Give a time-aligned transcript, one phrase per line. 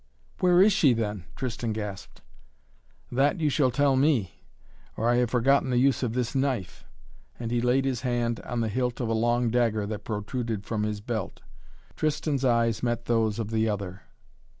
[0.39, 2.23] "Where is she, then?" Tristan gasped.
[3.11, 4.33] "That you shall tell me
[4.97, 6.85] or I have forgotten the use of this knife!"
[7.39, 10.81] And he laid his hand on the hilt of a long dagger that protruded from
[10.81, 11.41] his belt.
[11.95, 14.01] Tristan's eyes met those of the other.